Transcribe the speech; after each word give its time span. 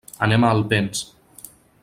Anem 0.27 0.45
a 0.47 0.53
Alpens. 0.55 1.05